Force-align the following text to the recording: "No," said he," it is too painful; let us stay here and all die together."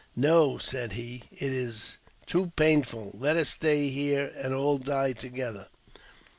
"No," 0.31 0.57
said 0.57 0.93
he," 0.93 1.25
it 1.31 1.51
is 1.51 1.99
too 2.25 2.51
painful; 2.55 3.11
let 3.13 3.37
us 3.37 3.49
stay 3.49 3.89
here 3.89 4.33
and 4.35 4.51
all 4.51 4.79
die 4.79 5.13
together." 5.13 5.67